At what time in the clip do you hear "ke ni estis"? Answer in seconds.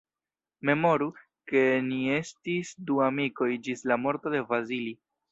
1.51-2.71